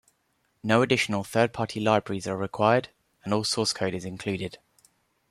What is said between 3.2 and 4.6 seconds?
and all source code is included.